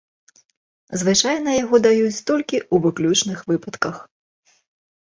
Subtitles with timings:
[1.01, 3.95] Звычайна яго даюць толькі ў выключных выпадках.